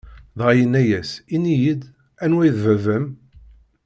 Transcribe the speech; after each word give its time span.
Dɣa 0.37 0.53
yenna-yas: 0.59 1.11
Ini-yi-d, 1.35 1.81
anwa 2.23 2.41
i 2.47 2.49
d 2.55 2.57
baba-m? 2.63 3.05